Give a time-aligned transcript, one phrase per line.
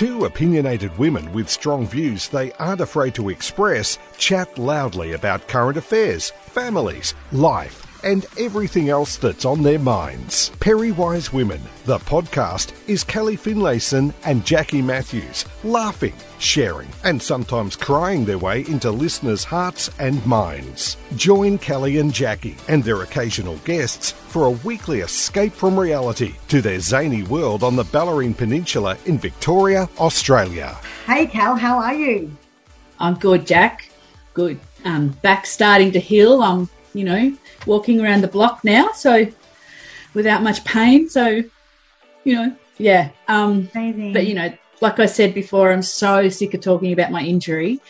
[0.00, 5.76] Two opinionated women with strong views they aren't afraid to express chat loudly about current
[5.76, 10.50] affairs, families, life, and everything else that's on their minds.
[10.60, 18.24] Perry-Wise Women, the podcast, is Kelly Finlayson and Jackie Matthews, laughing, sharing, and sometimes crying
[18.24, 20.96] their way into listeners' hearts and minds.
[21.16, 26.60] Join Kelly and Jackie and their occasional guests for a weekly escape from reality to
[26.60, 30.78] their zany world on the Bellarine Peninsula in Victoria, Australia.
[31.06, 32.30] Hey, Cal, how are you?
[32.98, 33.90] I'm good, Jack.
[34.34, 34.60] Good.
[34.84, 36.42] Um, back starting to heal.
[36.42, 39.26] I'm, you know, walking around the block now, so
[40.14, 41.08] without much pain.
[41.08, 41.42] So,
[42.24, 43.10] you know, yeah.
[43.28, 44.12] Um, Amazing.
[44.12, 47.80] but you know, like I said before, I'm so sick of talking about my injury.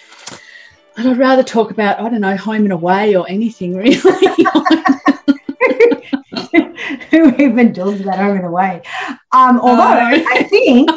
[0.97, 3.95] And I'd rather talk about, I don't know, home and away or anything really.
[7.11, 8.83] Who even talks about home and away?
[9.33, 10.25] Um, although Oh.
[10.29, 10.91] I think,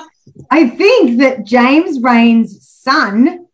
[0.51, 3.47] I think that James Reyne's son,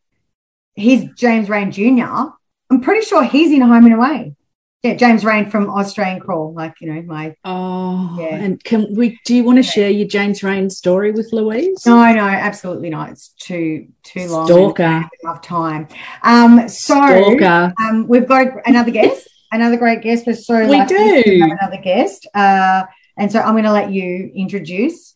[0.75, 2.31] he's James Reyne Jr.
[2.71, 4.35] I'm pretty sure he's in home and away.
[4.83, 7.35] Yeah, James Reyne from Australian Crawl, like you know my.
[7.43, 8.35] oh, Yeah.
[8.35, 9.19] and can we?
[9.25, 11.85] Do you want to share your James Reyne story with Louise?
[11.85, 13.09] No, no, absolutely not.
[13.09, 14.45] It's too too long.
[14.47, 15.03] Stalker.
[15.23, 15.89] Enough time.
[16.23, 17.73] Um, so Stalker.
[17.77, 20.25] um, we've got another guest, another great guest.
[20.25, 21.39] We're so We do.
[21.41, 22.25] have another guest.
[22.33, 22.83] Uh,
[23.17, 25.13] and so I'm going to let you introduce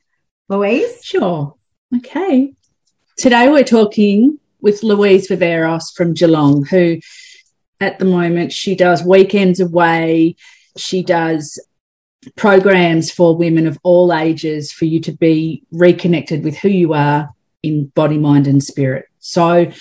[0.50, 1.00] Louise.
[1.06, 1.56] Sure.
[1.95, 2.53] Okay.
[3.17, 7.00] Today we're talking with Louise Viveros from Geelong, who
[7.79, 10.35] at the moment she does weekends away.
[10.77, 11.59] She does
[12.35, 17.29] programs for women of all ages for you to be reconnected with who you are
[17.61, 19.05] in body, mind, and spirit.
[19.19, 19.71] So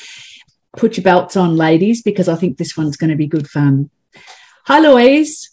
[0.76, 3.90] put your belts on, ladies, because I think this one's going to be good fun.
[4.66, 5.50] Hi, Louise.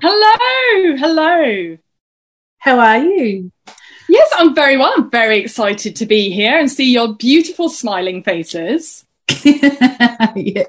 [0.00, 1.78] Hello, hello.
[2.58, 3.52] How are you?
[4.08, 4.92] Yes, I'm very well.
[4.96, 9.04] I'm very excited to be here and see your beautiful smiling faces.
[9.44, 10.64] yeah,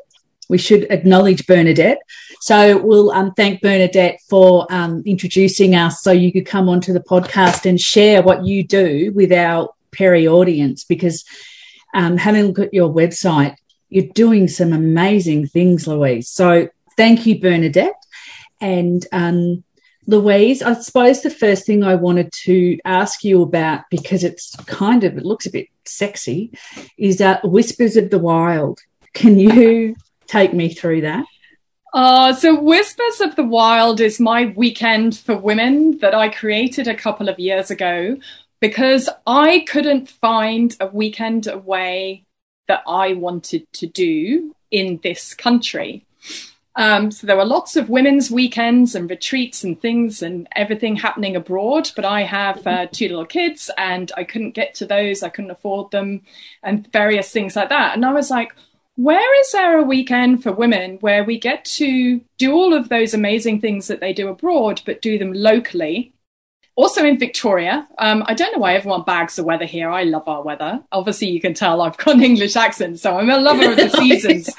[0.53, 1.97] we should acknowledge Bernadette.
[2.39, 6.99] So we'll um, thank Bernadette for um, introducing us so you could come onto the
[6.99, 11.25] podcast and share what you do with our Perry audience because
[11.95, 13.55] um, having a look at your website,
[13.89, 16.29] you're doing some amazing things, Louise.
[16.29, 17.95] So thank you, Bernadette.
[18.61, 19.63] And um,
[20.05, 25.03] Louise, I suppose the first thing I wanted to ask you about, because it's kind
[25.03, 26.51] of, it looks a bit sexy,
[26.95, 28.81] is uh, Whispers of the Wild.
[29.15, 29.95] Can you
[30.27, 31.25] take me through that?
[31.93, 36.95] Uh, so, Whispers of the Wild is my weekend for women that I created a
[36.95, 38.17] couple of years ago
[38.59, 42.23] because I couldn't find a weekend away
[42.67, 46.05] that I wanted to do in this country.
[46.75, 51.35] Um, so there were lots of women's weekends and retreats and things and everything happening
[51.35, 51.91] abroad.
[51.95, 55.21] But I have uh, two little kids and I couldn't get to those.
[55.21, 56.21] I couldn't afford them
[56.63, 57.95] and various things like that.
[57.95, 58.55] And I was like,
[58.95, 63.13] where is there a weekend for women where we get to do all of those
[63.13, 66.13] amazing things that they do abroad, but do them locally?
[66.75, 69.89] Also in Victoria, um, I don't know why everyone bags the weather here.
[69.89, 70.83] I love our weather.
[70.91, 73.89] Obviously, you can tell I've got an English accent, so I'm a lover of the
[73.97, 74.49] seasons.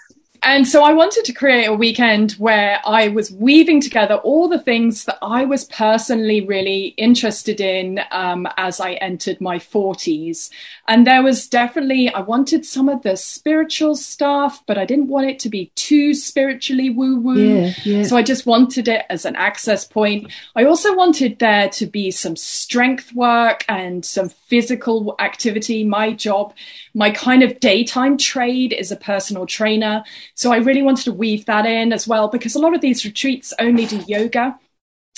[0.46, 4.60] And so I wanted to create a weekend where I was weaving together all the
[4.60, 10.48] things that I was personally really interested in um, as I entered my 40s.
[10.86, 15.28] And there was definitely, I wanted some of the spiritual stuff, but I didn't want
[15.28, 17.34] it to be too spiritually woo woo.
[17.34, 18.02] Yeah, yeah.
[18.04, 20.32] So I just wanted it as an access point.
[20.54, 25.82] I also wanted there to be some strength work and some physical activity.
[25.82, 26.54] My job,
[26.94, 30.04] my kind of daytime trade is a personal trainer.
[30.36, 33.06] So I really wanted to weave that in as well because a lot of these
[33.06, 34.58] retreats only do yoga.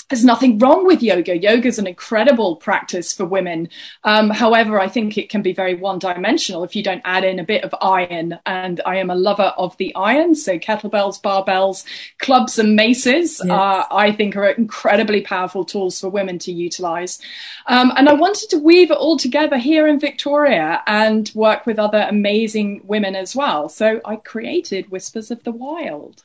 [0.09, 1.37] There's nothing wrong with yoga.
[1.37, 3.69] Yoga is an incredible practice for women.
[4.03, 7.37] Um, however, I think it can be very one dimensional if you don't add in
[7.37, 8.39] a bit of iron.
[8.47, 10.33] And I am a lover of the iron.
[10.33, 11.85] So kettlebells, barbells,
[12.17, 13.51] clubs, and maces, Yes.
[13.51, 17.19] uh, I think are incredibly powerful tools for women to utilize.
[17.67, 21.77] Um, and I wanted to weave it all together here in Victoria and work with
[21.77, 23.69] other amazing women as well.
[23.69, 26.23] So I created Whispers of the Wild.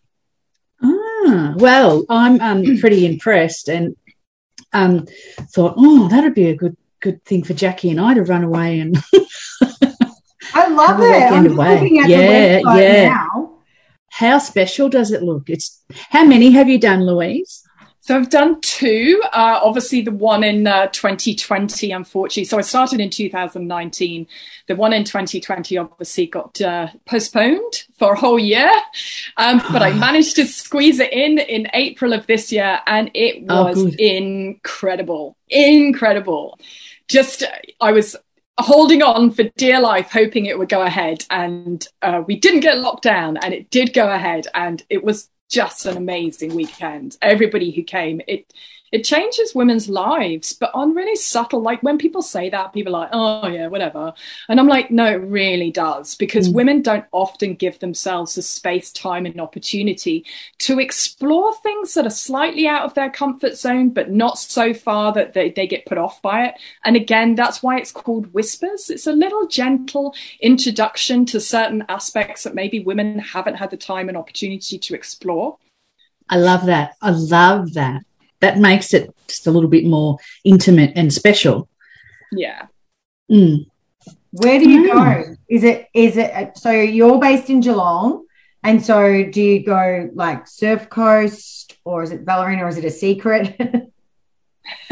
[0.85, 3.97] Ah, well, I'm um, pretty impressed and
[4.73, 5.07] um,
[5.55, 8.81] thought, oh, that'd be a good good thing for Jackie and I to run away
[8.81, 8.97] and
[10.55, 11.33] I love it.
[11.33, 13.09] I'm looking at Yeah, the website yeah.
[13.09, 13.59] now.
[14.11, 15.51] how special does it look?
[15.51, 17.63] It's how many have you done, Louise?
[18.05, 19.23] So I've done two.
[19.33, 22.45] Uh, obviously, the one in uh, 2020, unfortunately.
[22.45, 24.27] So I started in 2019.
[24.67, 28.71] The one in 2020 obviously got uh, postponed for a whole year,
[29.39, 33.43] um, but I managed to squeeze it in in April of this year, and it
[33.49, 36.59] oh, was oh, incredible, incredible.
[37.09, 37.43] Just
[37.81, 38.17] I was
[38.59, 42.81] holding on for dear life, hoping it would go ahead, and uh, we didn't get
[42.81, 47.17] locked down, and it did go ahead, and it was just an amazing weekend.
[47.23, 48.53] Everybody who came, it
[48.95, 51.61] it changes women's lives, but on really subtle.
[51.61, 54.15] Like when people say that, people are like, "Oh yeah, whatever,"
[54.49, 56.55] and I'm like, "No, it really does," because mm.
[56.55, 60.25] women don't often give themselves the space, time, and opportunity
[60.59, 65.13] to explore things that are slightly out of their comfort zone, but not so far
[65.13, 66.55] that they, they get put off by it.
[66.85, 68.91] And again, that's why it's called whispers.
[68.91, 74.09] It's a little gentle introduction to certain aspects that maybe women haven't had the time
[74.09, 75.59] and opportunity to explore.
[76.29, 76.95] I love that.
[77.03, 78.05] I love that
[78.45, 81.67] that makes it just a little bit more intimate and special.
[82.31, 82.67] Yeah.
[83.31, 83.65] Mm.
[84.33, 84.93] Where do you mm.
[84.93, 85.37] go?
[85.49, 88.27] Is it is it so you're based in Geelong,
[88.63, 92.85] and so do you go like Surf Coast or is it Bellarine or is it
[92.85, 93.57] a secret?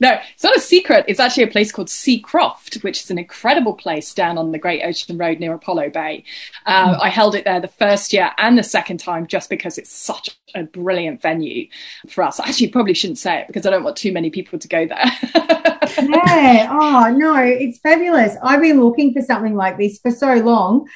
[0.00, 1.04] no, it's not a secret.
[1.08, 4.82] It's actually a place called Seacroft, which is an incredible place down on the Great
[4.82, 6.24] Ocean Road near Apollo Bay.
[6.64, 7.00] Uh, mm.
[7.00, 10.36] I held it there the first year and the second time just because it's such
[10.54, 11.68] a brilliant venue
[12.08, 12.40] for us.
[12.40, 14.86] I actually probably shouldn't say it because I don't want too many people to go
[14.86, 15.04] there.
[15.34, 16.68] yeah.
[16.70, 18.36] Oh, no, it's fabulous.
[18.42, 20.88] I've been looking for something like this for so long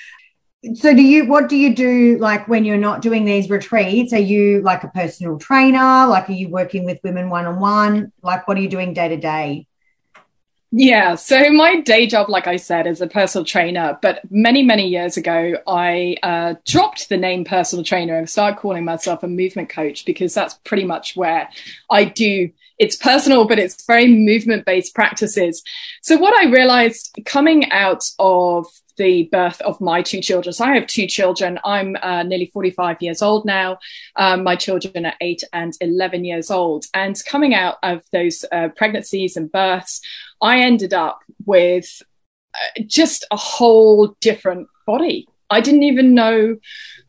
[0.74, 4.18] so do you what do you do like when you're not doing these retreats are
[4.18, 8.46] you like a personal trainer like are you working with women one on one like
[8.46, 9.66] what are you doing day to day
[10.72, 13.98] yeah, so my day job, like I said, is a personal trainer.
[14.00, 18.84] But many, many years ago, I uh, dropped the name personal trainer and started calling
[18.84, 21.48] myself a movement coach because that's pretty much where
[21.90, 22.50] I do.
[22.78, 25.64] It's personal, but it's very movement based practices.
[26.02, 28.66] So what I realized coming out of
[29.00, 30.52] the birth of my two children.
[30.52, 31.58] So I have two children.
[31.64, 33.78] I'm uh, nearly 45 years old now.
[34.16, 36.84] Um, my children are eight and 11 years old.
[36.92, 40.02] And coming out of those uh, pregnancies and births,
[40.42, 42.02] I ended up with
[42.54, 45.26] uh, just a whole different body.
[45.48, 46.58] I didn't even know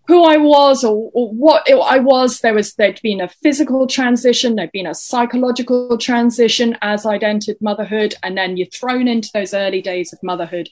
[0.08, 2.40] who I was or, or what I was.
[2.40, 7.58] There was there'd been a physical transition, there'd been a psychological transition as I'd entered
[7.62, 10.70] motherhood, and then you're thrown into those early days of motherhood,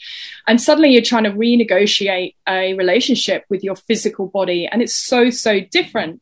[0.48, 5.30] and suddenly you're trying to renegotiate a relationship with your physical body, and it's so
[5.30, 6.22] so different.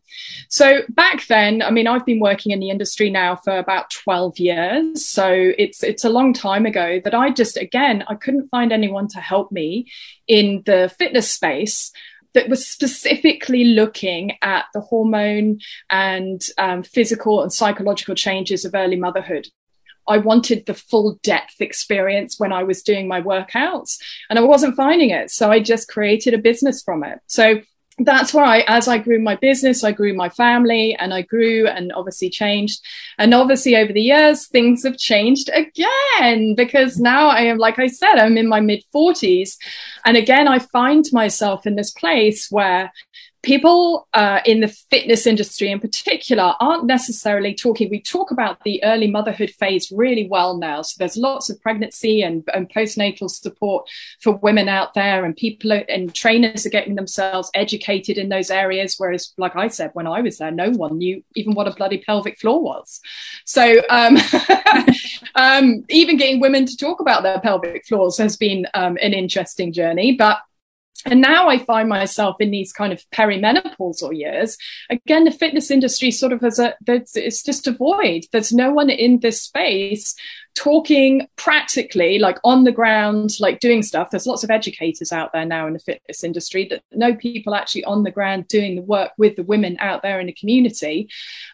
[0.50, 4.39] So back then, I mean, I've been working in the industry now for about 12
[4.39, 8.74] years, so it's it's a long time ago that I just again I couldn't find
[8.74, 9.89] anyone to help me
[10.27, 11.92] in the fitness space
[12.38, 18.95] that was specifically looking at the hormone and um, physical and psychological changes of early
[18.95, 19.48] motherhood.
[20.07, 23.98] I wanted the full depth experience when I was doing my workouts
[24.30, 25.31] and I wasn't finding it.
[25.31, 27.18] So I just created a business from it.
[27.25, 27.62] So
[27.99, 31.91] that's I, as I grew my business, I grew my family and I grew and
[31.94, 32.79] obviously changed.
[33.17, 37.88] And obviously over the years, things have changed again because now I am, like I
[37.88, 39.57] said, I'm in my mid forties.
[40.05, 42.91] And again, I find myself in this place where
[43.47, 47.89] people uh, in the fitness industry in particular aren't necessarily talking.
[47.89, 50.81] We talk about the early motherhood phase really well now.
[50.81, 53.89] So there's lots of pregnancy and, and postnatal support
[54.21, 58.51] for women out there, and people are, and trainers are getting themselves educated in those
[58.51, 58.95] areas.
[58.97, 62.00] Whereas, like I said, when I was there, no one knew even what a bloody
[62.00, 63.00] pelvic floor was.
[63.45, 64.17] So um,
[65.36, 69.72] um, even getting women to talk about their pelvic floors has been um, an interesting
[69.72, 70.39] journey, but
[71.06, 74.58] and now I find myself in these kind of perimenopausal years.
[74.89, 78.25] Again, the fitness industry sort of as a, it's just a void.
[78.32, 80.16] There's no one in this space
[80.58, 84.10] talking practically, like on the ground, like doing stuff.
[84.10, 87.84] There's lots of educators out there now in the fitness industry that know people actually
[87.84, 91.10] on the ground doing the work with the women out there in the community.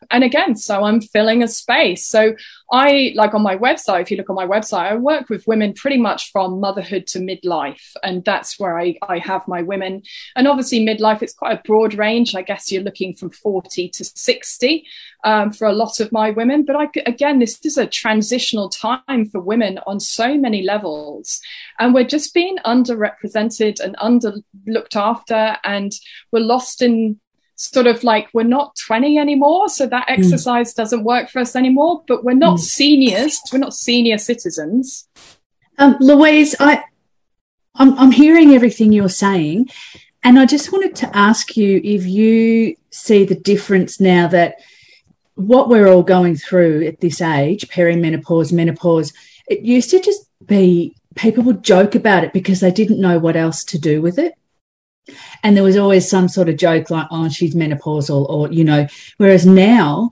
[0.09, 2.07] And again, so I'm filling a space.
[2.07, 2.35] So
[2.71, 5.73] I, like on my website, if you look on my website, I work with women
[5.73, 7.91] pretty much from motherhood to midlife.
[8.03, 10.03] And that's where I, I have my women.
[10.35, 12.35] And obviously, midlife, it's quite a broad range.
[12.35, 14.85] I guess you're looking from 40 to 60
[15.23, 16.63] um, for a lot of my women.
[16.65, 21.39] But I, again, this is a transitional time for women on so many levels.
[21.79, 24.33] And we're just being underrepresented and under
[24.67, 25.91] looked after, and
[26.31, 27.19] we're lost in
[27.55, 30.13] sort of like we're not 20 anymore so that hmm.
[30.13, 30.77] exercise mm.
[30.77, 32.61] doesn't work for us anymore but we're not mm.
[32.61, 35.07] seniors we're not senior citizens
[35.77, 36.83] um, louise i
[37.75, 39.69] I'm, I'm hearing everything you're saying
[40.23, 44.55] and i just wanted to ask you if you see the difference now that
[45.35, 49.13] what we're all going through at this age, perimenopause, menopause,
[49.47, 53.35] it used to just be people would joke about it because they didn't know what
[53.35, 54.33] else to do with it.
[55.43, 58.87] And there was always some sort of joke like, oh, she's menopausal, or, you know,
[59.17, 60.11] whereas now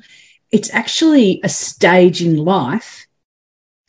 [0.51, 3.08] it's actually a stage in life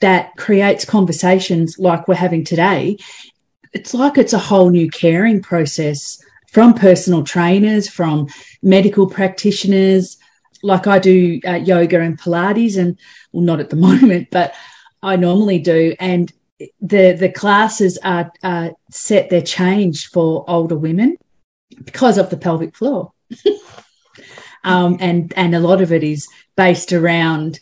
[0.00, 2.98] that creates conversations like we're having today.
[3.72, 8.28] It's like it's a whole new caring process from personal trainers, from
[8.62, 10.18] medical practitioners.
[10.62, 12.98] Like I do uh, yoga and Pilates, and
[13.32, 14.54] well, not at the moment, but
[15.02, 15.94] I normally do.
[15.98, 16.32] And
[16.80, 18.30] the the classes are,
[18.90, 21.16] set they're changed for older women
[21.84, 23.12] because of the pelvic floor
[24.64, 27.58] um, and and a lot of it is based around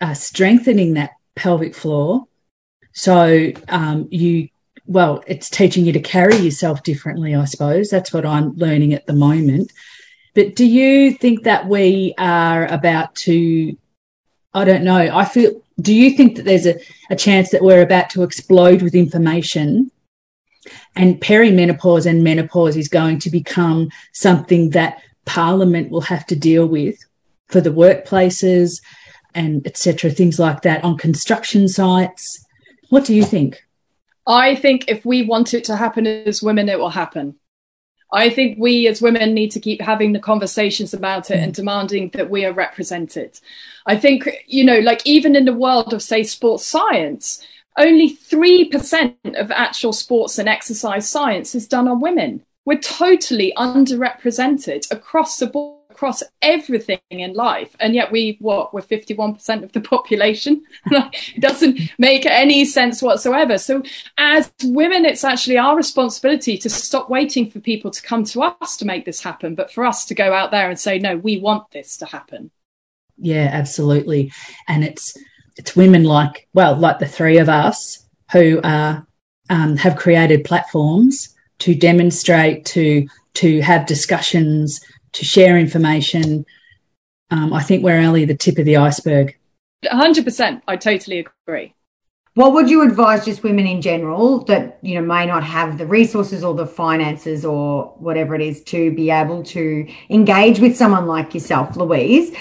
[0.00, 2.26] uh, strengthening that pelvic floor
[2.92, 4.48] so um, you
[4.86, 7.90] well it's teaching you to carry yourself differently i suppose.
[7.90, 9.72] That's what i'm learning at the moment.
[10.34, 13.76] But do you think that we are about to
[14.54, 16.78] i don't know i feel do you think that there's a,
[17.10, 19.90] a chance that we're about to explode with information
[20.94, 26.66] and perimenopause and menopause is going to become something that parliament will have to deal
[26.66, 26.98] with
[27.48, 28.80] for the workplaces
[29.34, 32.44] and etc things like that on construction sites?
[32.88, 33.65] What do you think
[34.26, 37.34] i think if we want it to happen as women it will happen
[38.12, 42.10] I think we as women need to keep having the conversations about it and demanding
[42.10, 43.38] that we are represented.
[43.84, 47.44] I think, you know, like even in the world of, say, sports science,
[47.76, 52.44] only 3% of actual sports and exercise science is done on women.
[52.64, 58.82] We're totally underrepresented across the board across everything in life and yet we what we're
[58.82, 60.62] 51% of the population.
[60.84, 63.56] It doesn't make any sense whatsoever.
[63.56, 63.82] So
[64.18, 68.76] as women it's actually our responsibility to stop waiting for people to come to us
[68.76, 71.38] to make this happen but for us to go out there and say no we
[71.38, 72.50] want this to happen.
[73.16, 74.32] Yeah absolutely.
[74.68, 75.16] And it's
[75.56, 79.06] it's women like well like the three of us who are
[79.48, 84.80] um, have created platforms to demonstrate to to have discussions
[85.16, 86.46] to share information.
[87.30, 89.36] Um, I think we're only the tip of the iceberg.
[89.84, 90.62] 100%.
[90.68, 91.74] I totally agree.
[92.34, 95.86] What would you advise just women in general that, you know, may not have the
[95.86, 101.06] resources or the finances or whatever it is to be able to engage with someone
[101.06, 102.36] like yourself, Louise?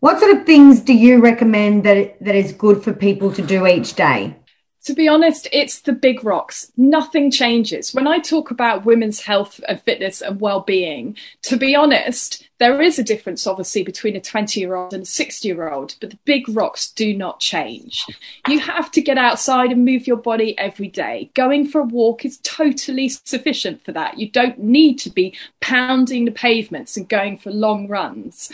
[0.00, 3.66] What sort of things do you recommend that that is good for people to do
[3.66, 4.34] each day?
[4.84, 6.70] To be honest, it's the big rocks.
[6.76, 7.94] Nothing changes.
[7.94, 12.98] When I talk about women's health and fitness and well-being, to be honest, there is
[12.98, 16.18] a difference, obviously, between a 20 year old and a 60 year old, but the
[16.24, 18.06] big rocks do not change.
[18.48, 21.30] You have to get outside and move your body every day.
[21.34, 24.18] Going for a walk is totally sufficient for that.
[24.18, 28.52] You don't need to be pounding the pavements and going for long runs.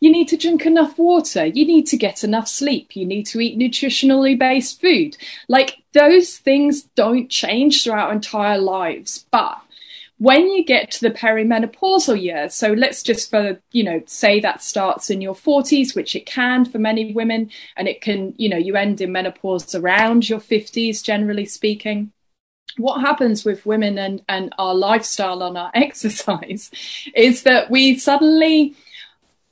[0.00, 1.46] You need to drink enough water.
[1.46, 2.96] You need to get enough sleep.
[2.96, 5.16] You need to eat nutritionally based food.
[5.48, 9.60] Like those things don't change throughout entire lives, but
[10.18, 14.62] when you get to the perimenopausal years, so let's just for, you know, say that
[14.62, 18.56] starts in your 40s, which it can for many women, and it can, you know,
[18.56, 22.12] you end in menopause around your 50s, generally speaking.
[22.78, 26.70] What happens with women and, and our lifestyle and our exercise
[27.14, 28.74] is that we suddenly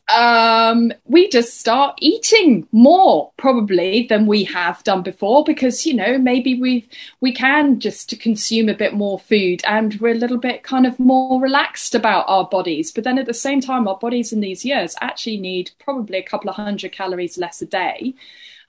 [0.08, 6.18] um, we just start eating more probably than we have done before because you know
[6.18, 6.88] maybe we
[7.20, 10.99] we can just consume a bit more food and we're a little bit kind of
[11.00, 12.92] more relaxed about our bodies.
[12.92, 16.23] But then at the same time our bodies in these years actually need probably a
[16.23, 18.14] couple of hundred calories less a day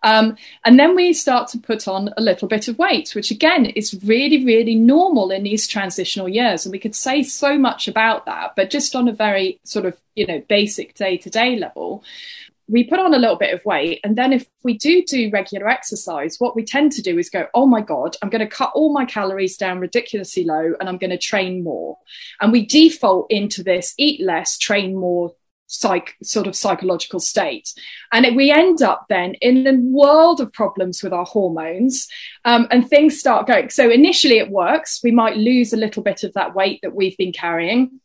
[0.05, 3.65] um, and then we start to put on a little bit of weight, which again
[3.65, 6.63] is really, really normal in these transitional years.
[6.63, 9.97] And we could say so much about that, but just on a very sort of,
[10.13, 12.03] you know, basic day to day level,
[12.67, 13.99] we put on a little bit of weight.
[14.03, 17.47] And then if we do do regular exercise, what we tend to do is go,
[17.55, 20.99] oh my God, I'm going to cut all my calories down ridiculously low and I'm
[20.99, 21.97] going to train more.
[22.41, 25.33] And we default into this eat less, train more
[25.67, 27.73] psych sort of psychological state.
[28.11, 32.07] And it, we end up then in a world of problems with our hormones
[32.45, 33.69] um, and things start going.
[33.69, 35.01] So initially it works.
[35.03, 37.99] We might lose a little bit of that weight that we've been carrying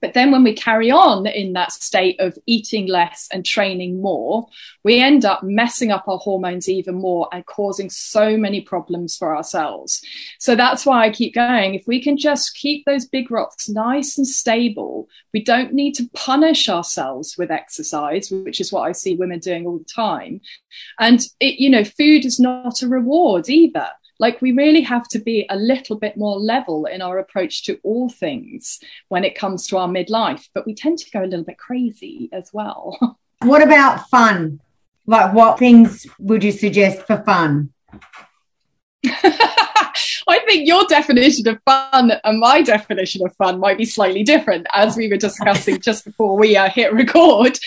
[0.00, 4.46] but then when we carry on in that state of eating less and training more,
[4.82, 9.36] we end up messing up our hormones even more and causing so many problems for
[9.36, 10.02] ourselves.
[10.38, 11.74] So that's why I keep going.
[11.74, 16.08] If we can just keep those big rocks nice and stable, we don't need to
[16.14, 20.40] punish ourselves with exercise, which is what I see women doing all the time.
[20.98, 23.88] And it, you know, food is not a reward either.
[24.20, 27.80] Like we really have to be a little bit more level in our approach to
[27.82, 31.44] all things when it comes to our midlife, but we tend to go a little
[31.44, 33.18] bit crazy as well.
[33.42, 34.60] what about fun?
[35.06, 37.72] Like, what things would you suggest for fun?
[40.30, 44.66] I think your definition of fun and my definition of fun might be slightly different,
[44.72, 47.58] as we were discussing just before we uh, hit record.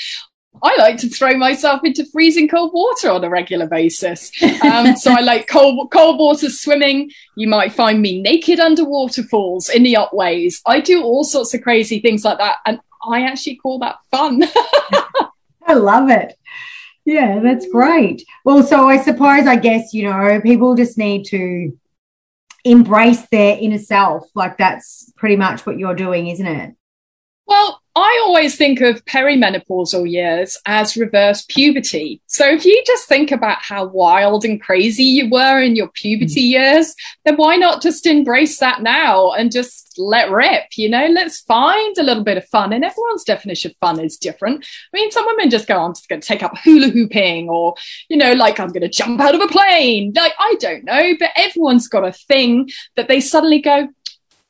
[0.62, 4.31] I like to throw myself into freezing cold water on a regular basis.
[4.63, 7.12] Um, so I like cold, cold water swimming.
[7.36, 10.62] You might find me naked under waterfalls in the Otways.
[10.65, 12.57] I do all sorts of crazy things like that.
[12.65, 12.79] And
[13.10, 14.43] I actually call that fun.
[15.65, 16.38] I love it.
[17.05, 18.24] Yeah, that's great.
[18.45, 21.77] Well, so I suppose, I guess, you know, people just need to
[22.63, 24.25] embrace their inner self.
[24.36, 26.75] Like that's pretty much what you're doing, isn't it?
[27.45, 32.21] Well, I always think of perimenopausal years as reverse puberty.
[32.25, 36.41] So if you just think about how wild and crazy you were in your puberty
[36.41, 36.50] mm.
[36.50, 40.63] years, then why not just embrace that now and just let rip?
[40.75, 42.73] You know, let's find a little bit of fun.
[42.73, 44.65] And everyone's definition of fun is different.
[44.91, 47.75] I mean, some women just go, I'm just going to take up hula hooping or,
[48.09, 50.13] you know, like I'm going to jump out of a plane.
[50.15, 53.88] Like, I don't know, but everyone's got a thing that they suddenly go,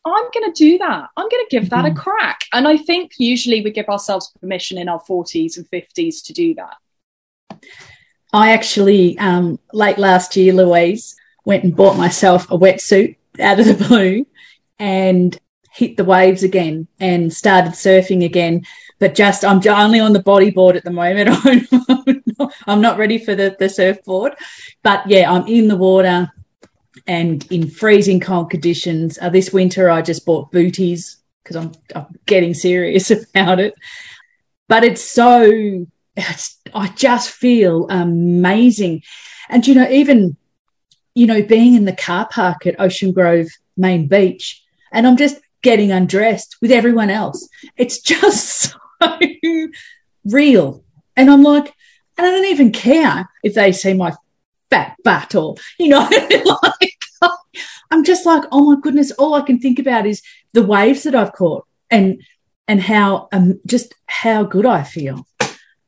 [0.06, 1.10] I'm going to do that.
[1.16, 1.98] I'm going to give that mm-hmm.
[1.98, 2.42] a crack.
[2.52, 6.56] And I think usually we give ourselves permission in our 40s and 50s to do
[6.56, 6.76] that.
[8.34, 13.66] I actually, um, late last year, Louise, went and bought myself a wetsuit out of
[13.66, 14.26] the blue
[14.80, 15.38] and
[15.72, 18.64] hit the waves again and started surfing again.
[19.00, 21.30] But just, I'm only on the bodyboard at the moment.
[22.68, 24.34] I'm not ready for the, the surfboard.
[24.84, 26.32] But yeah, I'm in the water
[27.08, 29.18] and in freezing cold conditions.
[29.22, 33.76] Uh, this winter, I just bought booties because I'm, I'm getting serious about it.
[34.68, 35.86] But it's so,
[36.16, 39.04] it's, I just feel amazing.
[39.50, 40.38] And, you know, even,
[41.16, 43.48] you know, being in the car park at Ocean Grove
[43.78, 47.48] Main Beach, and I'm just getting undressed with everyone else.
[47.76, 49.20] It's just so
[50.26, 50.84] real.
[51.16, 51.74] And I'm like,
[52.18, 54.14] and I don't even care if they see my
[54.74, 56.10] fat butt or, you know,
[56.64, 56.98] like
[57.92, 61.14] I'm just like, oh my goodness, all I can think about is the waves that
[61.14, 62.22] I've caught and
[62.68, 65.28] and how um just how good I feel.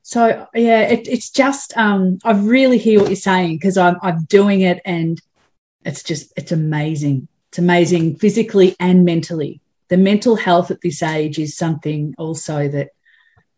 [0.04, 4.26] So yeah, it, it's just um I really hear what you're saying because I'm I'm
[4.26, 5.20] doing it and
[5.84, 7.28] it's just it's amazing.
[7.50, 9.62] It's amazing physically and mentally.
[9.88, 12.90] The mental health at this age is something also that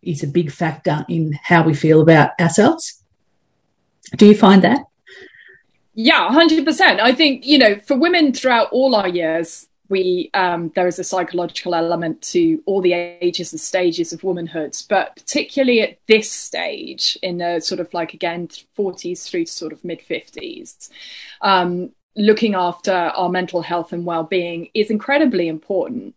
[0.01, 3.03] is a big factor in how we feel about ourselves.
[4.15, 4.85] Do you find that?
[5.99, 6.99] Yeah, 100%.
[6.99, 11.03] I think, you know, for women throughout all our years, we um, there is a
[11.03, 17.17] psychological element to all the ages and stages of womanhood, but particularly at this stage,
[17.23, 20.89] in the sort of like again 40s through to sort of mid 50s,
[21.41, 26.13] um, looking after our mental health and well-being is incredibly important.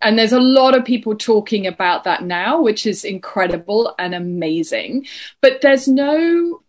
[0.00, 5.06] And there's a lot of people talking about that now, which is incredible and amazing.
[5.40, 6.62] But there's no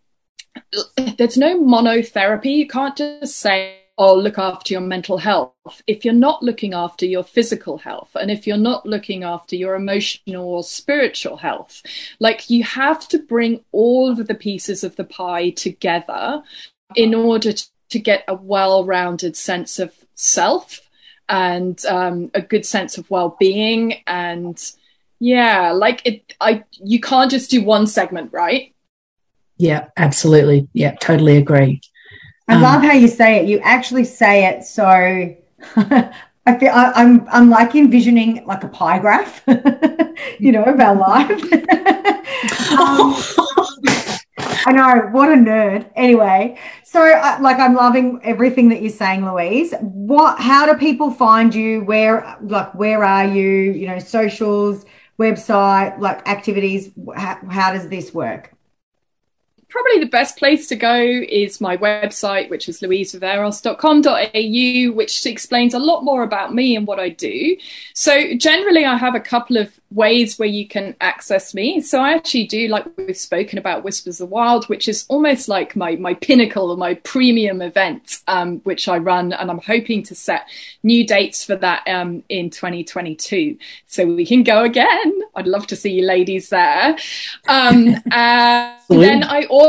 [1.17, 2.55] there's no monotherapy.
[2.57, 5.53] You can't just say, oh, look after your mental health
[5.85, 9.75] if you're not looking after your physical health and if you're not looking after your
[9.75, 11.81] emotional or spiritual health.
[12.19, 16.43] Like you have to bring all of the pieces of the pie together
[16.95, 17.53] in order
[17.89, 20.89] to get a well rounded sense of self
[21.29, 24.01] and um, a good sense of well being.
[24.07, 24.61] And
[25.19, 28.72] yeah, like it, I, you can't just do one segment, right?
[29.57, 30.67] Yeah, absolutely.
[30.73, 31.81] Yeah, totally agree.
[32.47, 33.47] I um, love how you say it.
[33.47, 35.35] You actually say it so.
[36.45, 39.43] I feel I, am I'm, I'm like envisioning like a pie graph,
[40.39, 41.41] you know, of our life.
[42.77, 43.15] um,
[44.65, 45.89] I know what a nerd.
[45.95, 49.73] Anyway, so uh, like I'm loving everything that you're saying, Louise.
[49.79, 50.39] What?
[50.39, 51.81] How do people find you?
[51.85, 52.37] Where?
[52.41, 53.47] Like where are you?
[53.71, 54.85] You know, socials,
[55.17, 56.91] website, like activities.
[57.15, 58.53] How, how does this work?
[59.73, 65.79] Probably the best place to go is my website, which is louiseviveros.com.au, which explains a
[65.79, 67.57] lot more about me and what I do.
[67.95, 71.81] So generally, I have a couple of ways where you can access me.
[71.81, 75.47] So I actually do, like we've spoken about, Whispers of the Wild, which is almost
[75.47, 80.03] like my my pinnacle or my premium event, um, which I run, and I'm hoping
[80.03, 80.47] to set
[80.83, 83.57] new dates for that um, in 2022,
[83.87, 85.21] so we can go again.
[85.35, 86.95] I'd love to see you ladies there.
[87.47, 89.62] Um, uh, then I also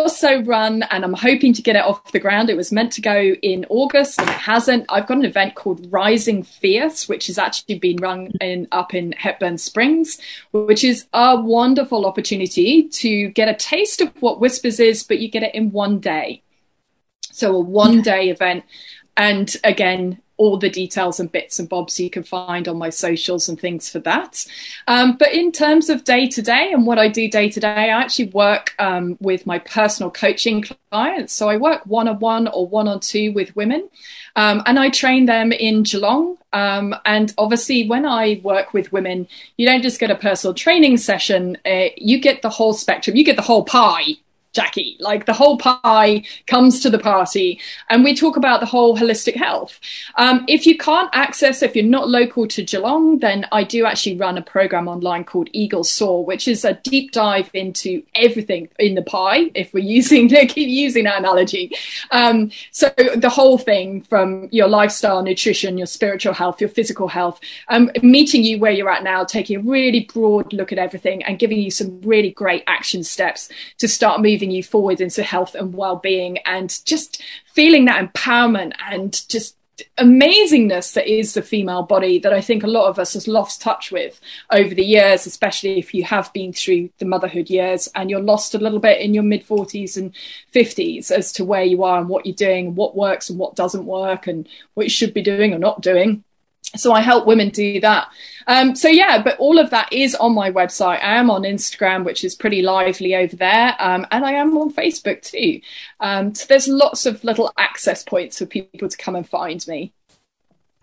[0.45, 2.51] run, and I'm hoping to get it off the ground.
[2.51, 4.87] It was meant to go in August, and it hasn't.
[4.89, 9.13] I've got an event called Rising Fierce, which has actually been run in up in
[9.13, 10.19] Hepburn Springs
[10.53, 15.29] which is a wonderful opportunity to get a taste of what Whispers is, but you
[15.29, 16.43] get it in one day.
[17.33, 18.65] So a one day event.
[19.17, 23.49] And again, all the details and bits and bobs you can find on my socials
[23.49, 24.45] and things for that.
[24.89, 27.69] Um, but in terms of day to day and what I do day to day,
[27.69, 31.33] I actually work um, with my personal coaching clients.
[31.33, 33.89] So I work one on one or one on two with women.
[34.37, 36.39] Um, and I train them in Geelong.
[36.53, 40.97] Um, and obviously, when I work with women, you don't just get a personal training
[40.97, 44.15] session, uh, you get the whole spectrum, you get the whole pie.
[44.55, 44.97] Jackie.
[45.01, 49.35] Like the whole pie comes to the party, and we talk about the whole holistic
[49.37, 49.81] health.
[50.17, 54.17] Um, if you can't access, if you're not local to Geelong, then I do actually
[54.17, 58.95] run a program online called Eagle Soar, which is a deep dive into everything in
[58.95, 59.51] the pie.
[59.55, 61.73] If we're using keep using that analogy,
[62.11, 67.41] um, so the whole thing from your lifestyle, nutrition, your spiritual health, your physical health,
[67.69, 71.39] um, meeting you where you're at now, taking a really broad look at everything, and
[71.39, 75.55] giving you some really great action steps to start moving moving you forward into health
[75.55, 79.57] and well-being and just feeling that empowerment and just
[79.99, 83.61] amazingness that is the female body that I think a lot of us has lost
[83.61, 84.21] touch with
[84.53, 88.55] over the years, especially if you have been through the motherhood years and you're lost
[88.55, 90.15] a little bit in your mid 40s and
[90.55, 93.57] 50s as to where you are and what you're doing, and what works and what
[93.57, 96.23] doesn't work, and what you should be doing or not doing
[96.77, 98.09] so I help women do that.
[98.47, 101.03] Um, so yeah, but all of that is on my website.
[101.03, 104.73] I am on Instagram, which is pretty lively over there, um, and I am on
[104.73, 105.61] Facebook too.
[106.01, 109.93] Um, so there's lots of little access points for people to come and find me.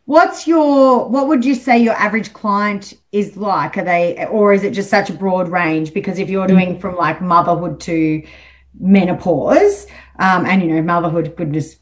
[0.05, 3.77] What's your what would you say your average client is like?
[3.77, 5.93] Are they or is it just such a broad range?
[5.93, 8.23] Because if you're doing from like motherhood to
[8.79, 9.87] menopause,
[10.19, 11.77] um, and you know motherhood, goodness,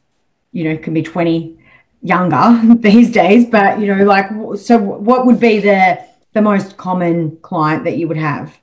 [0.52, 1.59] you know, can be 20
[2.02, 7.36] younger these days, but you know, like, so what would be the the most common
[7.38, 8.56] client that you would have?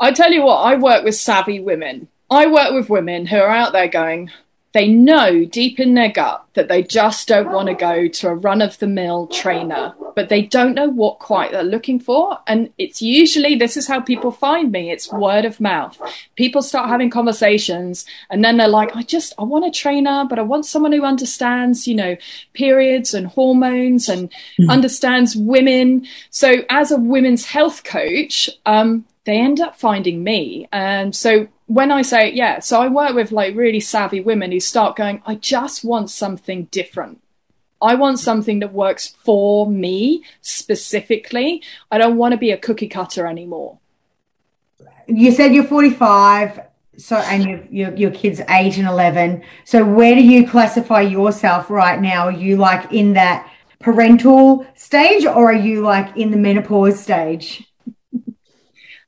[0.00, 2.08] I tell you what, I work with savvy women.
[2.30, 4.30] I work with women who are out there going,
[4.74, 8.34] they know deep in their gut that they just don't want to go to a
[8.34, 12.38] run of the mill trainer, but they don't know what quite they're looking for.
[12.48, 15.96] And it's usually this is how people find me it's word of mouth.
[16.34, 20.40] People start having conversations, and then they're like, I just, I want a trainer, but
[20.40, 22.16] I want someone who understands, you know,
[22.52, 24.70] periods and hormones and mm-hmm.
[24.70, 26.04] understands women.
[26.30, 30.68] So, as a women's health coach, um, they end up finding me.
[30.72, 34.60] And so when I say, yeah, so I work with like really savvy women who
[34.60, 37.20] start going, I just want something different.
[37.80, 41.62] I want something that works for me specifically.
[41.90, 43.78] I don't want to be a cookie cutter anymore.
[45.06, 46.60] You said you're 45,
[46.96, 49.42] so and your your your kids eight and 11.
[49.64, 52.26] So where do you classify yourself right now?
[52.26, 57.70] Are you like in that parental stage, or are you like in the menopause stage?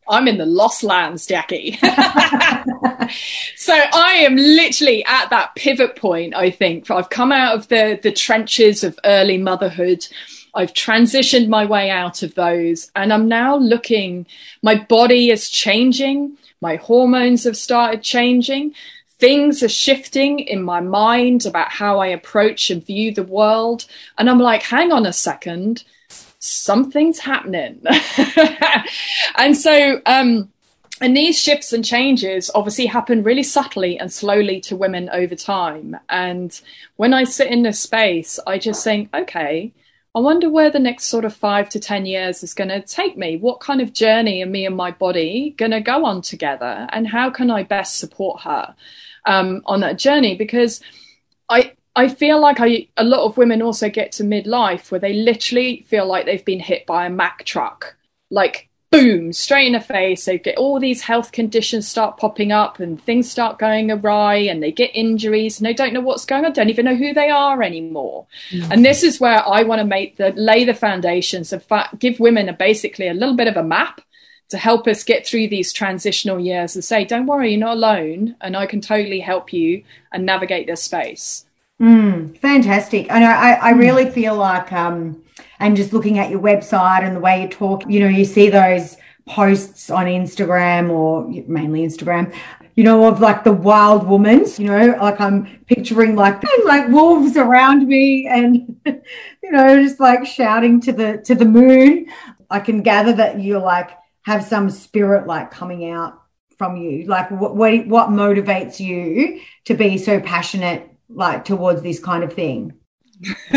[0.09, 1.73] I'm in the lost lands, Jackie.
[3.57, 6.91] so I am literally at that pivot point, I think.
[6.91, 10.07] I've come out of the, the trenches of early motherhood.
[10.55, 12.91] I've transitioned my way out of those.
[12.95, 14.27] And I'm now looking,
[14.63, 16.37] my body is changing.
[16.61, 18.75] My hormones have started changing.
[19.19, 23.87] Things are shifting in my mind about how I approach and view the world.
[24.19, 25.85] And I'm like, hang on a second
[26.39, 27.83] something's happening.
[29.37, 30.51] and so, um,
[31.01, 35.97] and these shifts and changes obviously happen really subtly and slowly to women over time.
[36.09, 36.59] And
[36.97, 39.73] when I sit in this space, I just think, okay,
[40.15, 43.19] I wonder where the next sort of five to 10 years is going to take
[43.19, 43.37] me.
[43.37, 46.87] What kind of journey are me and my body going to go on together?
[46.91, 48.75] And how can I best support her
[49.27, 50.35] um, on that journey?
[50.35, 50.81] Because
[51.51, 55.15] I, I feel like I a lot of women also get to midlife where they
[55.15, 57.97] literally feel like they've been hit by a Mack truck.
[58.31, 60.25] Like boom, straight in the face.
[60.25, 64.63] They get all these health conditions start popping up and things start going awry and
[64.63, 67.31] they get injuries and they don't know what's going on, don't even know who they
[67.31, 68.27] are anymore.
[68.51, 68.73] Mm-hmm.
[68.73, 72.21] And this is where I want to make the lay the foundations of fact, give
[72.21, 74.01] women a basically a little bit of a map
[74.49, 78.37] to help us get through these transitional years and say, don't worry, you're not alone
[78.41, 79.83] and I can totally help you
[80.13, 81.46] and navigate this space.
[81.81, 83.11] Mm, fantastic.
[83.11, 85.23] And I, I really feel like, um,
[85.59, 88.49] and just looking at your website and the way you talk, you know, you see
[88.49, 92.35] those posts on Instagram or mainly Instagram,
[92.77, 97.37] you know, of like the wild woman, you know, like I'm picturing like like wolves
[97.37, 102.07] around me and you know, just like shouting to the to the moon.
[102.49, 103.91] I can gather that you're like
[104.23, 106.23] have some spirit like coming out
[106.57, 107.05] from you.
[107.07, 112.33] Like what what, what motivates you to be so passionate like towards this kind of
[112.33, 112.75] thing?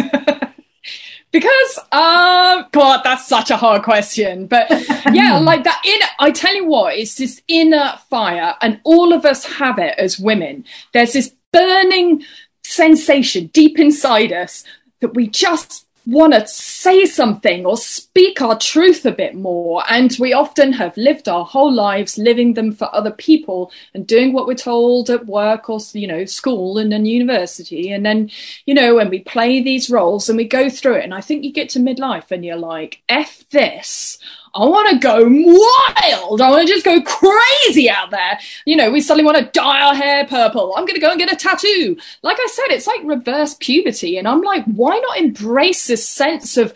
[1.31, 4.67] because um god that's such a hard question but
[5.11, 9.25] yeah like that in i tell you what it's this inner fire and all of
[9.25, 12.23] us have it as women there's this burning
[12.63, 14.63] sensation deep inside us
[15.01, 19.83] that we just want to say something or speak our truth a bit more.
[19.89, 24.33] And we often have lived our whole lives living them for other people and doing
[24.33, 27.91] what we're told at work or, you know, school and then university.
[27.91, 28.29] And then,
[28.65, 31.43] you know, when we play these roles and we go through it, and I think
[31.43, 34.17] you get to midlife and you're like, F this.
[34.55, 36.41] I want to go wild.
[36.41, 38.39] I want to just go crazy out there.
[38.65, 40.73] You know, we suddenly want to dye our hair purple.
[40.75, 41.97] I'm going to go and get a tattoo.
[42.23, 44.17] Like I said, it's like reverse puberty.
[44.17, 46.73] And I'm like, why not embrace this sense of,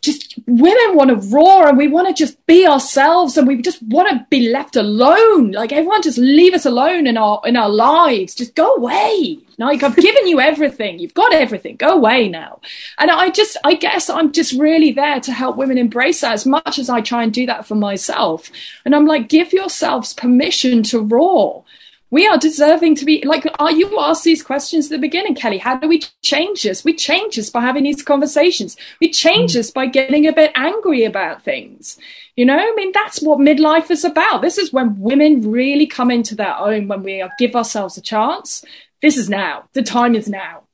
[0.00, 3.82] just women want to roar and we want to just be ourselves and we just
[3.82, 5.52] want to be left alone.
[5.52, 8.34] Like everyone just leave us alone in our in our lives.
[8.34, 9.38] Just go away.
[9.66, 10.98] Like I've given you everything.
[10.98, 11.76] You've got everything.
[11.76, 12.60] Go away now.
[12.98, 16.46] And I just I guess I'm just really there to help women embrace that as
[16.46, 18.50] much as I try and do that for myself.
[18.84, 21.64] And I'm like, give yourselves permission to roar
[22.10, 25.58] we are deserving to be like are you asked these questions at the beginning kelly
[25.58, 29.54] how do we change this we change this by having these conversations we change mm.
[29.54, 31.98] this by getting a bit angry about things
[32.36, 36.10] you know i mean that's what midlife is about this is when women really come
[36.10, 38.64] into their own when we give ourselves a chance
[39.00, 39.68] this is now.
[39.72, 40.64] The time is now.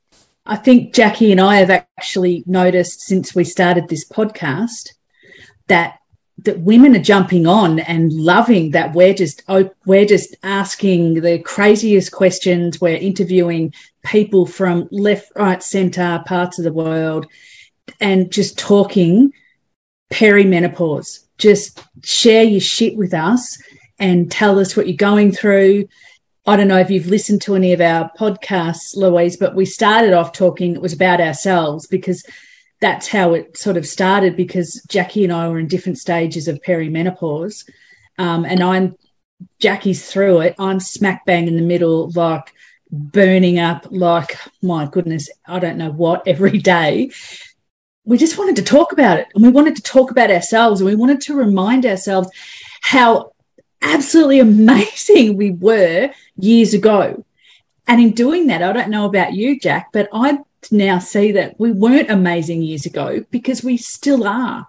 [0.47, 4.91] I think jackie and i have actually noticed since we started this podcast
[5.69, 6.01] that
[6.39, 9.43] that women are jumping on and loving that we're just
[9.87, 12.81] we're just asking the craziest questions.
[12.81, 13.73] We're interviewing
[14.05, 17.27] people from left right center parts of the world
[18.01, 19.33] and just talking
[20.13, 21.25] perimenopause.
[21.39, 23.57] Just share your shit with us
[23.99, 25.89] and tell us what you're going through
[26.47, 30.13] I don't know if you've listened to any of our podcasts, Louise, but we started
[30.13, 32.25] off talking, it was about ourselves because
[32.81, 36.61] that's how it sort of started because Jackie and I were in different stages of
[36.61, 37.67] perimenopause.
[38.19, 38.97] Um, and I'm
[39.59, 40.55] Jackie's through it.
[40.59, 42.53] I'm smack bang in the middle, like
[42.91, 47.11] burning up, like, my goodness, I don't know what every day.
[48.05, 50.91] We just wanted to talk about it and we wanted to talk about ourselves and
[50.91, 52.29] we wanted to remind ourselves
[52.83, 53.33] how
[53.85, 57.25] absolutely amazing we were years ago.
[57.87, 60.39] And in doing that, I don't know about you, Jack, but I
[60.71, 64.67] now see that we weren't amazing years ago because we still are.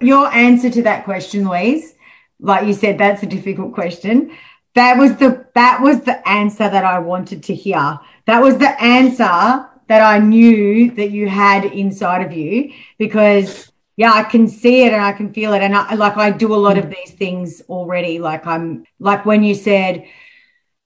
[0.00, 1.94] Your answer to that question, Louise,
[2.40, 4.36] like you said, that's a difficult question.
[4.74, 8.00] That was the that was the answer that I wanted to hear.
[8.26, 14.12] That was the answer that I knew that you had inside of you because yeah,
[14.12, 15.62] I can see it and I can feel it.
[15.62, 18.18] And I like I do a lot of these things already.
[18.18, 20.06] Like I'm like when you said,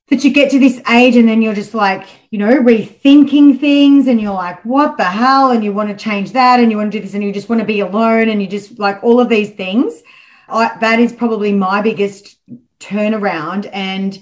[0.08, 4.06] that you get to this age and then you're just like, you know, rethinking things
[4.06, 5.50] and you're like, what the hell?
[5.50, 7.48] And you want to change that and you want to do this and you just
[7.48, 10.02] want to be alone and you just like all of these things.
[10.48, 12.38] I, that is probably my biggest
[12.80, 13.68] turnaround.
[13.70, 14.18] And,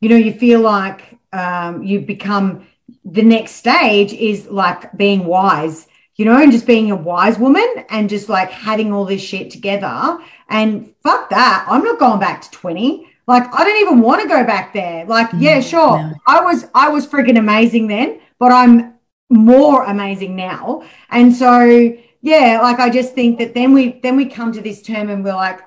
[0.00, 2.66] you know, you feel like um, you become
[3.04, 7.66] the next stage is like being wise, you know, and just being a wise woman
[7.88, 10.18] and just like having all this shit together.
[10.48, 11.66] And fuck that.
[11.68, 13.06] I'm not going back to 20.
[13.26, 15.06] Like I don't even want to go back there.
[15.06, 15.98] Like, mm, yeah, sure.
[15.98, 16.14] No.
[16.26, 18.94] I was I was freaking amazing then, but I'm
[19.30, 20.82] more amazing now.
[21.10, 24.82] And so, yeah, like I just think that then we then we come to this
[24.82, 25.60] term and we're like,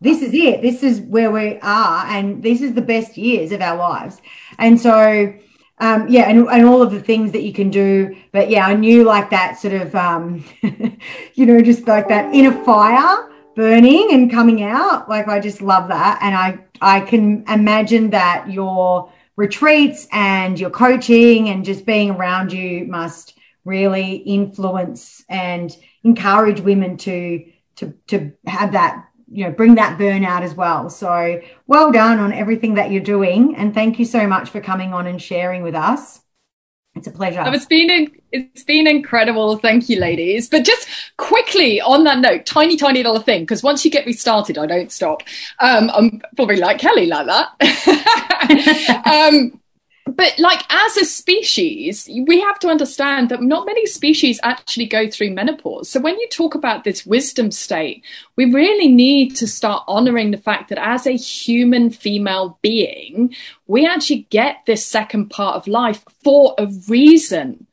[0.00, 0.62] this is it.
[0.62, 4.20] This is where we are, and this is the best years of our lives.
[4.58, 5.34] And so,
[5.80, 8.16] um, yeah, and, and all of the things that you can do.
[8.32, 10.44] But yeah, I knew like that sort of, um,
[11.34, 15.08] you know, just like that inner fire burning and coming out.
[15.08, 16.18] Like I just love that.
[16.22, 22.52] And I I can imagine that your retreats and your coaching and just being around
[22.52, 29.76] you must really influence and encourage women to to to have that you know bring
[29.76, 34.04] that burnout as well so well done on everything that you're doing and thank you
[34.04, 36.20] so much for coming on and sharing with us
[36.96, 37.42] it's a pleasure.
[37.46, 39.56] It's been it's been incredible.
[39.58, 40.48] Thank you, ladies.
[40.48, 44.12] But just quickly on that note, tiny, tiny little thing, because once you get me
[44.12, 45.22] started, I don't stop.
[45.60, 49.02] Um, I'm probably like Kelly like that.
[49.32, 49.59] um,
[50.10, 55.08] but like as a species we have to understand that not many species actually go
[55.08, 55.88] through menopause.
[55.88, 58.04] So when you talk about this wisdom state
[58.36, 63.34] we really need to start honoring the fact that as a human female being
[63.66, 67.66] we actually get this second part of life for a reason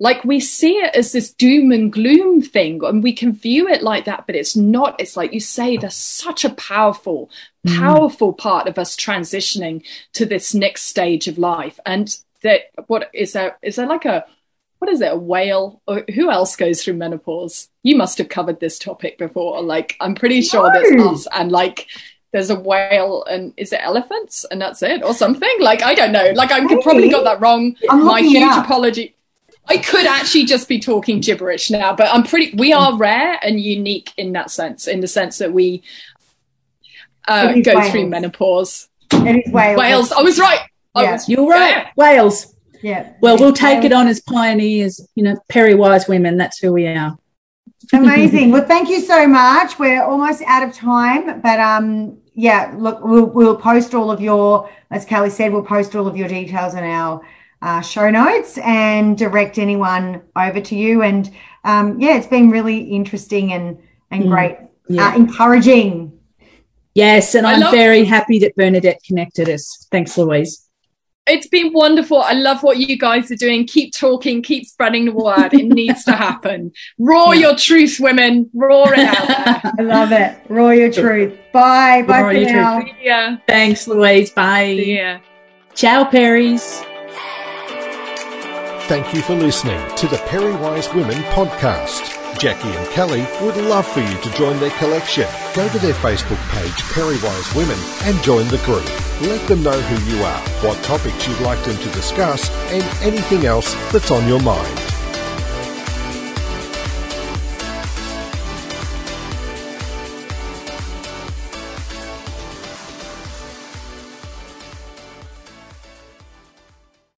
[0.00, 3.82] like we see it as this doom and gloom thing and we can view it
[3.82, 4.98] like that but it's not.
[4.98, 7.30] It's like you say there's such a powerful
[7.66, 7.78] mm.
[7.78, 9.84] powerful part of us transitioning
[10.14, 11.78] to this next stage of life.
[11.84, 14.24] And that what is there is there like a
[14.78, 15.82] what is it a whale?
[15.86, 17.68] Or who else goes through menopause?
[17.82, 19.62] You must have covered this topic before.
[19.62, 20.80] Like i'm pretty sure no.
[20.80, 21.86] there's us and like
[22.32, 24.46] there's a whale and is it elephants?
[24.50, 25.56] And that's it or something?
[25.60, 26.32] Like i don't know.
[26.34, 27.76] Like i probably got that wrong.
[27.86, 29.14] My huge apology
[29.66, 32.56] I could actually just be talking gibberish now, but I'm pretty.
[32.56, 35.82] We are rare and unique in that sense, in the sense that we
[37.28, 37.90] uh, go whales.
[37.90, 38.88] through menopause.
[39.12, 39.78] It is whales.
[39.78, 40.12] Whales.
[40.12, 40.60] I was right.
[40.96, 41.12] Yeah.
[41.12, 41.70] Was, You're right.
[41.70, 41.90] Yeah.
[41.96, 42.54] Whales.
[42.82, 43.12] Yeah.
[43.20, 43.84] Well, we'll take whales.
[43.84, 45.06] it on as pioneers.
[45.14, 46.36] You know, Perry Wise women.
[46.36, 47.16] That's who we are.
[47.92, 48.50] Amazing.
[48.50, 49.78] well, thank you so much.
[49.78, 54.70] We're almost out of time, but um, yeah, look, we'll, we'll post all of your,
[54.90, 57.20] as Kelly said, we'll post all of your details in our
[57.62, 61.02] uh, show notes and direct anyone over to you.
[61.02, 61.30] And
[61.64, 63.78] um, yeah, it's been really interesting and
[64.10, 65.08] and mm, great, yeah.
[65.08, 66.18] uh, encouraging.
[66.94, 69.86] Yes, and I I'm very happy that Bernadette connected us.
[69.90, 70.66] Thanks, Louise.
[71.26, 72.20] It's been wonderful.
[72.20, 73.64] I love what you guys are doing.
[73.66, 75.54] Keep talking, keep spreading the word.
[75.54, 76.72] It needs to happen.
[76.98, 77.48] Roar yeah.
[77.48, 78.50] your truth, women.
[78.52, 79.64] Roar it out.
[79.78, 80.40] I love it.
[80.48, 81.38] Roar your truth.
[81.52, 82.02] Bye.
[82.02, 82.80] Bye Roar for now.
[82.80, 83.40] Truth.
[83.46, 84.30] Thanks, Louise.
[84.30, 84.64] Bye.
[84.64, 85.20] Yeah.
[85.74, 86.84] Ciao, Perrys.
[88.90, 92.10] Thank you for listening to the Perry Wise Women podcast.
[92.40, 95.28] Jackie and Kelly would love for you to join their collection.
[95.54, 98.84] Go to their Facebook page, Perry Wise Women, and join the group.
[99.20, 103.46] Let them know who you are, what topics you'd like them to discuss, and anything
[103.46, 104.89] else that's on your mind.